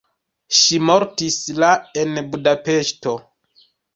[0.59, 1.69] Ŝi mortis la
[2.03, 3.17] en Budapeŝto.